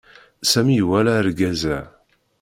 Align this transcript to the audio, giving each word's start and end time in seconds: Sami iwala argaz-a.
Sami 0.51 0.73
iwala 0.81 1.11
argaz-a. 1.19 1.77